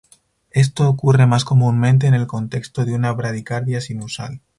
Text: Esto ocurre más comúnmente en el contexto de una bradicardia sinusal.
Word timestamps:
Esto 0.49 0.89
ocurre 0.89 1.27
más 1.27 1.45
comúnmente 1.45 2.07
en 2.07 2.15
el 2.15 2.25
contexto 2.25 2.85
de 2.85 2.95
una 2.95 3.11
bradicardia 3.11 3.81
sinusal. 3.81 4.41